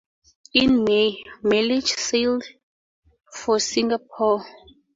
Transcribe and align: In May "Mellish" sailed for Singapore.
In 0.55 0.83
May 0.83 1.23
"Mellish" 1.43 1.91
sailed 1.91 2.43
for 3.31 3.59
Singapore. 3.59 4.43